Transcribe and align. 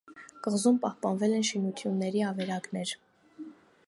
Կղզում 0.45 0.77
պահպանվել 0.85 1.35
են 1.41 1.45
շինությունների 1.49 2.23
ավերակներ։ 2.31 2.95